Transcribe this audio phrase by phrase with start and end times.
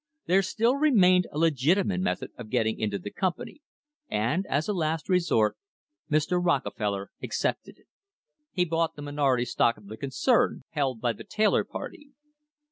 [0.25, 3.61] There still remained a legitimate method of getting into the company,
[4.09, 5.59] and, as a last resort,
[6.09, 6.43] Mr.
[6.43, 7.85] Rockefeller accepted it.
[8.51, 12.13] He bought the minority stock of the concern, held by the Taylor party.